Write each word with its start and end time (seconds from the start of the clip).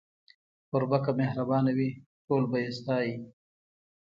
کوربه 0.69 0.97
که 1.03 1.11
مهربانه 1.19 1.71
وي، 1.77 1.89
ټول 2.25 2.43
به 2.51 2.57
يې 2.63 2.69
ستایي. 2.77 3.13